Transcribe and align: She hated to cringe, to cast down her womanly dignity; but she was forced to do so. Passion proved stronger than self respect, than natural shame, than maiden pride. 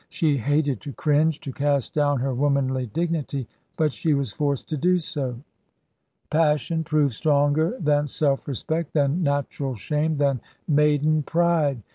She 0.09 0.35
hated 0.37 0.81
to 0.81 0.93
cringe, 0.93 1.39
to 1.41 1.51
cast 1.53 1.93
down 1.93 2.21
her 2.21 2.33
womanly 2.33 2.87
dignity; 2.87 3.47
but 3.77 3.93
she 3.93 4.15
was 4.15 4.33
forced 4.33 4.67
to 4.69 4.77
do 4.77 4.97
so. 4.97 5.35
Passion 6.31 6.83
proved 6.83 7.13
stronger 7.13 7.77
than 7.79 8.07
self 8.07 8.47
respect, 8.47 8.93
than 8.93 9.21
natural 9.21 9.75
shame, 9.75 10.17
than 10.17 10.41
maiden 10.67 11.21
pride. 11.21 11.83